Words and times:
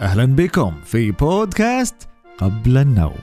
أهلا 0.00 0.24
بكم 0.24 0.72
في 0.84 1.10
بودكاست 1.10 1.94
قبل 2.38 2.78
النوم. 2.78 3.18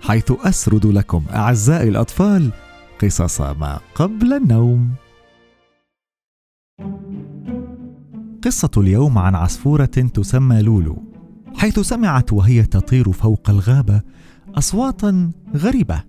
حيث 0.00 0.32
أسرد 0.44 0.86
لكم 0.86 1.24
أعزائي 1.34 1.88
الأطفال 1.88 2.50
قصص 3.02 3.40
ما 3.40 3.80
قبل 3.94 4.32
النوم. 4.32 4.90
قصة 8.44 8.70
اليوم 8.76 9.18
عن 9.18 9.34
عصفورة 9.34 9.84
تسمى 9.84 10.62
لولو 10.62 11.02
حيث 11.56 11.80
سمعت 11.80 12.32
وهي 12.32 12.62
تطير 12.62 13.12
فوق 13.12 13.50
الغابة 13.50 14.00
أصواتا 14.54 15.30
غريبة. 15.56 16.02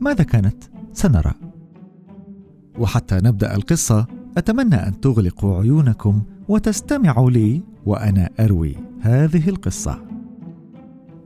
ماذا 0.00 0.24
كانت؟ 0.24 0.64
سنرى. 0.92 1.32
وحتى 2.78 3.14
نبدأ 3.14 3.54
القصة 3.54 4.06
أتمنى 4.38 4.74
أن 4.74 5.00
تغلقوا 5.00 5.60
عيونكم 5.60 6.22
وتستمعوا 6.48 7.30
لي 7.30 7.62
وأنا 7.86 8.30
أروي 8.40 8.76
هذه 9.00 9.48
القصة. 9.48 10.04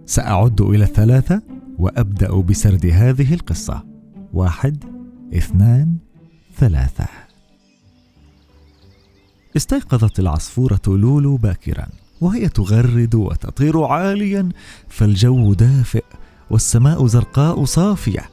سأعد 0.06 0.60
إلى 0.60 0.84
الثلاثة 0.84 1.42
وأبدأ 1.78 2.40
بسرد 2.40 2.86
هذه 2.86 3.34
القصة. 3.34 3.84
واحد، 4.32 4.84
اثنان، 5.34 5.96
ثلاثة. 6.56 7.06
استيقظت 9.56 10.18
العصفورة 10.18 10.80
لولو 10.86 11.36
باكرا 11.36 11.86
وهي 12.20 12.48
تغرد 12.48 13.14
وتطير 13.14 13.84
عاليا 13.84 14.48
فالجو 14.88 15.54
دافئ 15.54 16.04
والسماء 16.50 17.06
زرقاء 17.06 17.64
صافية 17.64 18.30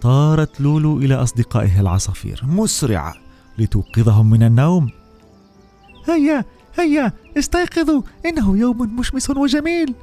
طارت 0.00 0.60
لولو 0.60 0.98
إلى 0.98 1.14
أصدقائها 1.14 1.80
العصافير 1.80 2.40
مسرعة 2.46 3.21
لتوقظهم 3.58 4.30
من 4.30 4.42
النوم. 4.42 4.90
هيا 6.08 6.44
هيا 6.78 7.12
استيقظوا 7.38 8.02
إنه 8.26 8.58
يوم 8.58 8.96
مشمس 8.96 9.30
وجميل. 9.30 9.94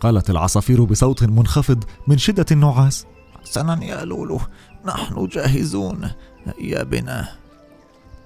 قالت 0.00 0.30
العصافير 0.30 0.84
بصوت 0.84 1.24
منخفض 1.24 1.84
من 2.08 2.18
شدة 2.18 2.46
النعاس. 2.52 3.06
حسنا 3.42 3.84
يا 3.84 4.04
لولو 4.04 4.40
نحن 4.86 5.26
جاهزون. 5.26 6.10
هيا 6.58 6.82
بنا. 6.82 7.28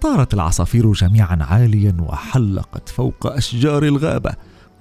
طارت 0.01 0.35
العصافير 0.35 0.93
جميعا 0.93 1.39
عاليا 1.43 1.97
وحلقت 2.01 2.89
فوق 2.89 3.27
أشجار 3.27 3.83
الغابة 3.83 4.35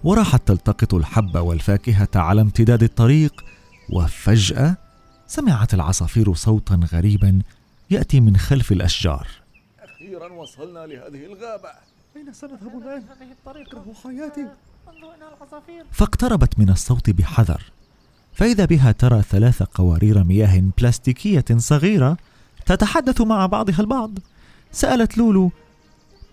وراحت 0.03 0.47
تلتقط 0.47 0.93
الحب 0.93 1.37
والفاكهة 1.37 2.09
على 2.15 2.41
امتداد 2.41 2.83
الطريق. 2.83 3.33
وفجأة 3.93 4.77
سمعت 5.27 5.73
العصافير 5.73 6.33
صوتا 6.33 6.79
غريبا 6.93 7.41
يأتي 7.89 8.19
من 8.19 8.37
خلف 8.37 8.71
الأشجار. 8.71 9.27
أخيرا 10.21 10.33
وصلنا 10.33 10.79
لهذه 10.79 11.25
الغابة. 11.25 11.69
أين 12.15 12.33
سنذهب 12.33 12.81
الآن؟ 12.81 13.03
هذه 13.03 13.31
الطريق. 13.31 13.67
أكره 13.67 13.93
حياتي. 14.03 14.41
انظر 14.87 15.15
العصافير. 15.15 15.85
فاقتربت 15.91 16.59
من 16.59 16.69
الصوت 16.69 17.09
بحذر. 17.09 17.61
فإذا 18.33 18.65
بها 18.65 18.91
ترى 18.91 19.21
ثلاث 19.21 19.63
قوارير 19.63 20.23
مياه 20.23 20.63
بلاستيكية 20.77 21.45
صغيرة 21.57 22.17
تتحدث 22.65 23.21
مع 23.21 23.45
بعضها 23.45 23.79
البعض. 23.79 24.11
سألت 24.71 25.17
لولو 25.17 25.51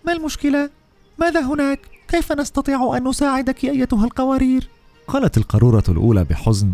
ما 0.05 0.13
المشكلة؟ 0.13 0.69
ماذا 1.17 1.41
هناك؟ 1.41 1.79
كيف 2.07 2.31
نستطيع 2.31 2.97
أن 2.97 3.07
نساعدك 3.07 3.65
أيتها 3.65 4.05
القوارير؟ 4.05 4.69
قالت 5.07 5.37
القارورة 5.37 5.83
الأولى 5.89 6.23
بحزن 6.23 6.73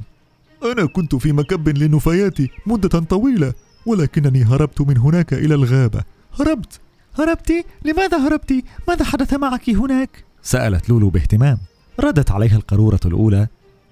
أنا 0.63 0.85
كنت 0.85 1.15
في 1.15 1.31
مكب 1.31 1.77
لنفاياتي 1.77 2.49
مدة 2.65 2.99
طويلة 2.99 3.53
ولكنني 3.85 4.43
هربت 4.43 4.81
من 4.81 4.97
هناك 4.97 5.33
إلى 5.33 5.55
الغابة. 5.55 6.03
هربت؟ 6.39 6.79
هربت 7.19 7.65
لماذا 7.85 8.17
هربت 8.17 8.63
ماذا 8.87 9.05
حدث 9.05 9.33
معك 9.33 9.69
هناك؟ 9.69 10.23
سألت 10.41 10.89
لولو 10.89 11.09
باهتمام. 11.09 11.57
ردت 11.99 12.31
عليها 12.31 12.55
القارورة 12.55 12.99
الأولى. 13.05 13.47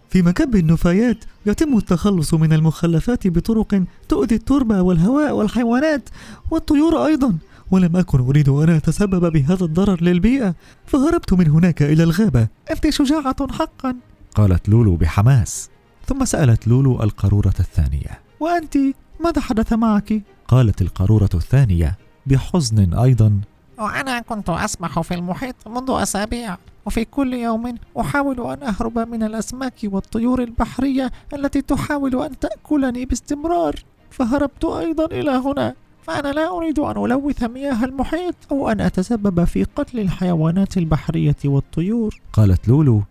في 0.10 0.22
مكب 0.22 0.56
النفايات 0.56 1.18
يتم 1.46 1.78
التخلص 1.78 2.34
من 2.34 2.54
المخلفات 2.54 3.28
بطرق 3.28 3.84
تؤذي 4.10 4.36
التربة 4.36 4.82
والهواء 4.82 5.36
والحيوانات 5.36 6.10
والطيور 6.52 7.06
أيضا 7.06 7.38
ولم 7.72 7.98
أكن 7.98 8.20
أريد 8.20 8.50
أن 8.50 8.70
أتسبب 8.70 9.32
بهذا 9.32 9.66
الضرر 9.66 10.04
للبيئة 10.04 10.56
فهربت 10.86 11.34
من 11.34 11.48
هناك 11.48 11.82
إلى 11.82 12.04
الغابة. 12.04 12.48
أنت 12.72 12.90
شجاعة 12.90 13.52
حقا. 13.52 13.96
قالت 14.36 14.70
لولو 14.70 14.96
بحماس. 14.96 15.70
ثم 16.08 16.26
سألت 16.26 16.68
لولو 16.68 17.04
القارورة 17.04 17.54
الثانية. 17.60 18.20
وأنت؟ 18.40 18.78
ماذا 19.24 19.42
حدث 19.42 19.74
معك؟ 19.74 20.22
قالت 20.48 20.82
القارورة 20.82 21.30
الثانية. 21.34 21.98
بحزن 22.26 22.94
أيضا. 22.94 23.42
وأنا 23.80 24.20
كنت 24.20 24.50
أسبح 24.50 25.02
في 25.02 25.14
المحيط 25.14 25.56
منذ 25.68 25.86
أسابيع 25.90 26.58
وفي 26.86 27.06
كل 27.06 27.34
يوم 27.34 27.76
أحاول 28.00 28.42
أن 28.52 28.64
أهرب 28.64 29.00
من 29.00 29.24
الأسماك 29.24 29.74
والطيور 29.84 30.44
البحرية 30.44 31.12
التي 31.34 31.62
تحاول 31.62 32.24
أن 32.24 32.40
تأكلني 32.40 33.06
باستمرار 33.06 33.76
فهربت 34.12 34.66
أيضا 34.66 35.06
إلى 35.06 35.32
هنا. 35.32 35.74
فأنا 36.04 36.28
لا 36.28 36.50
أريد 36.50 36.80
أن 36.80 37.06
ألوث 37.06 37.44
مياه 37.44 37.86
المحيط 37.86 38.36
أو 38.52 38.70
أن 38.70 38.82
أتسبب 38.82 39.44
في 39.44 39.64
قتل 39.64 40.00
الحيوانات 40.00 40.78
البحرية 40.78 41.36
والطيور. 41.46 42.20
قالت 42.34 42.68
لولو. 42.68 43.04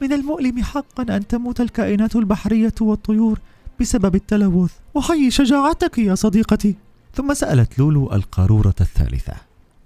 من 0.00 0.12
المؤلم 0.12 0.62
حقا 0.62 1.16
أن 1.16 1.26
تموت 1.26 1.60
الكائنات 1.60 2.16
البحرية 2.16 2.74
والطيور 2.80 3.38
بسبب 3.80 4.14
التلوث. 4.14 4.72
وحي 4.94 5.30
شجاعتك 5.30 5.98
يا 5.98 6.14
صديقتي. 6.14 6.76
ثم 7.14 7.34
سألت 7.34 7.78
لولو 7.78 8.12
القارورة 8.12 8.74
الثالثة 8.80 9.34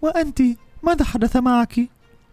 وأنت؟ 0.02 0.42
ماذا 0.82 1.04
حدث 1.04 1.36
معك؟ 1.36 1.80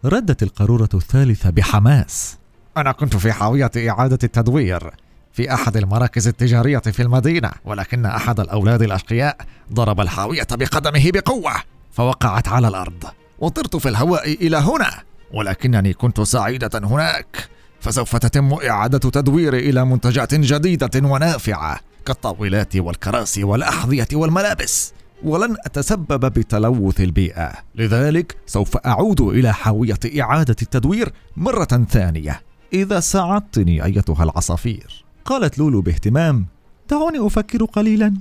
ردت 0.06 0.44
القارورة 0.44 0.90
الثالثة 0.94 1.50
بحماس. 1.50 2.38
أنا 2.78 2.92
كنت 2.92 3.16
في 3.16 3.32
حاوية 3.32 3.72
إعادة 3.78 4.20
التدوير 4.24 4.94
في 5.34 5.54
أحد 5.54 5.78
المراكز 5.78 6.28
التجارية 6.28 6.80
في 6.80 7.02
المدينة 7.02 7.52
ولكن 7.66 8.06
أحد 8.06 8.40
الأولاد 8.40 8.82
الأشقياء 8.82 9.38
ضرب 9.74 10.02
الحاوية 10.02 10.48
بقدمه 10.52 11.12
بقوة 11.12 11.54
فوقعت 11.92 12.48
على 12.48 12.68
الأرض 12.68 13.04
وطرت 13.40 13.76
في 13.76 13.90
الهواء 13.90 14.34
إلى 14.34 14.58
هنا 14.58 14.92
ولكنني 15.34 15.94
كنت 15.94 16.22
سعيدة 16.22 16.70
هناك 16.84 17.50
فسوف 17.80 18.16
تتم 18.16 18.54
إعادة 18.54 18.98
تدويري 19.10 19.70
إلى 19.70 19.86
منتجات 19.86 20.36
جديدة 20.36 21.08
ونافعة. 21.08 21.80
كالطاولات 22.06 22.76
والكراسي 22.76 23.44
والأحذية 23.44 24.08
والملابس 24.14 24.94
ولن 25.24 25.56
أتسبب 25.66 26.26
بتلوث 26.26 27.02
البيئة. 27.02 27.54
لذلك 27.76 28.38
سوف 28.46 28.78
أعود 28.78 29.22
إلى 29.22 29.54
حاوية 29.54 30.00
إعادة 30.20 30.56
التدوير 30.62 31.14
مرة 31.38 31.86
ثانية. 31.90 32.42
إذا 32.74 33.00
ساعدتني 33.00 33.86
أيتها 33.86 34.24
العصافير. 34.24 35.06
قالت 35.26 35.60
لولو 35.60 35.82
باهتمام 35.82 36.46
دعوني 36.90 37.28
أفكر 37.28 37.66
قليلا. 37.66 38.14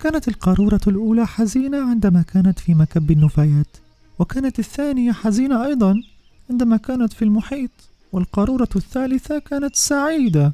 كانت 0.00 0.28
القارورة 0.28 0.80
الأولى 0.86 1.26
حزينة 1.26 1.90
عندما 1.90 2.22
كانت 2.22 2.58
في 2.58 2.74
مكب 2.74 3.10
النفايات 3.10 3.76
وكانت 4.18 4.58
الثانية 4.58 5.12
حزينة 5.12 5.66
أيضا 5.66 6.02
عندما 6.50 6.76
كانت 6.76 7.12
في 7.12 7.22
المحيط 7.22 7.70
والقارورة 8.12 8.68
الثالثة 8.76 9.38
كانت 9.38 9.76
سعيدة. 9.76 10.52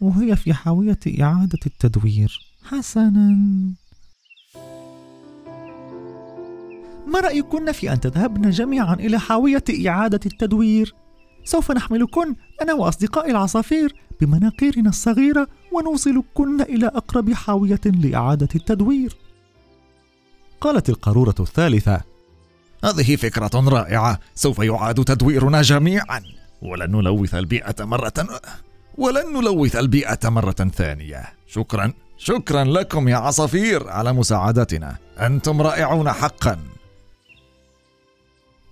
وهي 0.00 0.36
في 0.36 0.52
حاوية 0.52 0.98
إعادة 1.20 1.58
التدوير 1.66 2.40
حسنا 2.64 3.36
ما 7.06 7.20
رأيكن 7.20 7.72
في 7.72 7.92
أن 7.92 8.00
تذهبن 8.00 8.50
جميعا 8.50 8.94
إلى 8.94 9.18
حاوية 9.18 9.64
إعادة 9.86 10.20
التدوير؟ 10.26 10.94
سوف 11.44 11.72
نحملكن 11.72 12.34
أنا 12.62 12.74
وأصدقائي 12.74 13.30
العصافير 13.30 13.94
بمناقيرنا 14.20 14.88
الصغيرة 14.88 15.48
ونوصلكن 15.72 16.60
إلى 16.60 16.86
أقرب 16.86 17.32
حاوية 17.32 17.80
لإعادة 17.84 18.48
التدوير. 18.54 19.16
قالت 20.60 20.88
القارورة 20.88 21.34
الثالثة: 21.40 22.00
هذه 22.84 23.16
فكرة 23.16 23.50
رائعة، 23.54 24.20
سوف 24.34 24.58
يعاد 24.58 25.04
تدويرنا 25.04 25.62
جميعا، 25.62 26.22
ولن 26.62 26.96
نلوث 26.96 27.34
البيئة 27.34 27.84
مرة 27.84 28.12
ولن 29.00 29.32
نلوث 29.34 29.76
البيئة 29.76 30.28
مرة 30.28 30.52
ثانية. 30.52 31.22
شكرا، 31.46 31.92
شكرا 32.18 32.64
لكم 32.64 33.08
يا 33.08 33.16
عصافير 33.16 33.88
على 33.88 34.12
مساعدتنا، 34.12 34.96
أنتم 35.18 35.62
رائعون 35.62 36.12
حقا. 36.12 36.58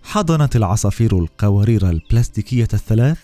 حضنت 0.03 0.57
العصافير 0.57 1.19
القوارير 1.19 1.91
البلاستيكية 1.91 2.69
الثلاث 2.75 3.19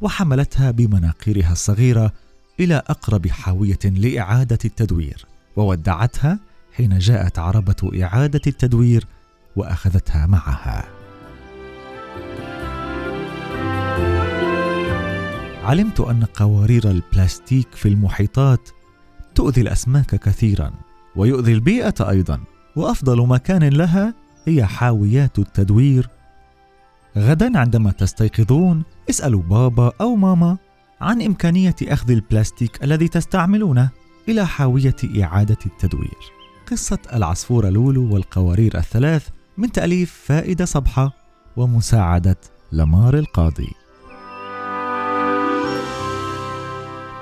وحملتها 0.00 0.70
بمناقيرها 0.70 1.52
الصغيرة 1.52 2.12
إلى 2.60 2.82
أقرب 2.86 3.26
حاوية 3.26 3.78
لإعادة 3.84 4.58
التدوير، 4.64 5.26
وودعتها 5.56 6.38
حين 6.72 6.98
جاءت 6.98 7.38
عربة 7.38 8.02
إعادة 8.02 8.40
التدوير 8.46 9.06
وأخذتها 9.56 10.26
معها. 10.26 10.99
علمت 15.62 16.00
أن 16.00 16.24
قوارير 16.24 16.90
البلاستيك 16.90 17.74
في 17.74 17.88
المحيطات 17.88 18.68
تؤذي 19.34 19.60
الأسماك 19.60 20.14
كثيرا، 20.14 20.72
ويؤذي 21.16 21.52
البيئة 21.52 21.94
أيضا، 22.10 22.40
وأفضل 22.76 23.26
مكان 23.26 23.64
لها 23.64 24.14
هي 24.46 24.66
حاويات 24.66 25.38
التدوير 25.38 26.08
غدا 27.18 27.58
عندما 27.58 27.90
تستيقظون 27.90 28.82
اسألوا 29.10 29.42
بابا 29.42 29.92
أو 30.00 30.16
ماما 30.16 30.58
عن 31.00 31.22
إمكانية 31.22 31.74
أخذ 31.82 32.10
البلاستيك 32.10 32.84
الذي 32.84 33.08
تستعملونه 33.08 33.90
إلى 34.28 34.46
حاوية 34.46 34.96
إعادة 35.22 35.58
التدوير. 35.66 36.18
قصة 36.70 36.98
العصفورة 37.12 37.68
لولو 37.68 38.14
والقوارير 38.14 38.78
الثلاث 38.78 39.28
من 39.58 39.72
تأليف 39.72 40.22
فائدة 40.26 40.64
صبحة 40.64 41.12
ومساعدة 41.56 42.40
لمار 42.72 43.18
القاضي. 43.18 43.79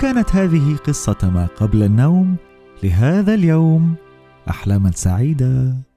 كانت 0.00 0.36
هذه 0.36 0.76
قصة 0.76 1.16
ما 1.22 1.48
قبل 1.56 1.82
النوم. 1.82 2.36
لهذا 2.82 3.34
اليوم 3.34 3.94
أحلاما 4.48 4.90
سعيدة. 4.90 5.87